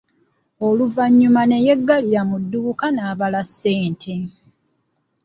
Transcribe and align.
Oluvannyuma 0.67 1.41
ne 1.47 1.57
yeggalira 1.65 2.21
mu 2.29 2.37
dduuka 2.43 2.85
n'abala 2.91 3.41
ssente. 3.49 4.15